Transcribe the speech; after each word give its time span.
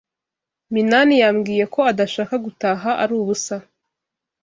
Minani 0.73 1.15
yambwiye 1.23 1.65
ko 1.73 1.79
adashaka 1.91 2.35
gutaha 2.45 2.89
ari 3.03 3.13
ubusa. 3.21 3.55